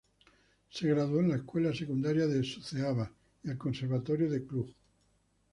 [0.71, 3.11] Se graduó en la escuela secundaria de Suceava,
[3.43, 4.71] y el Conservatorio de Cluj.